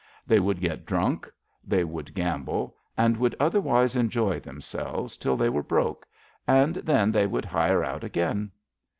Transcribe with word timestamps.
They 0.25 0.39
would 0.39 0.59
get 0.61 0.87
drunk; 0.87 1.31
they 1.63 1.83
would 1.83 2.15
gam 2.15 2.43
ble, 2.43 2.75
and 2.97 3.15
would 3.17 3.35
otherwise 3.39 3.95
enjoy 3.95 4.39
themselves 4.39 5.15
till 5.15 5.37
they 5.37 5.47
were 5.47 5.61
broke; 5.61 6.07
and 6.47 6.77
then 6.77 7.11
they 7.11 7.27
would 7.27 7.45
hire 7.45 7.83
out' 7.83 8.03
again. 8.03 8.49